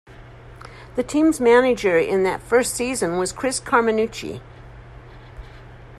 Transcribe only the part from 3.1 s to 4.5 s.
was Chris Carminucci.